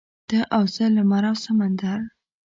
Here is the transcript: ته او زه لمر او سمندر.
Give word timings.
ته 0.29 0.39
او 0.55 0.63
زه 0.73 0.85
لمر 0.95 1.23
او 1.29 1.35
سمندر. 1.45 1.99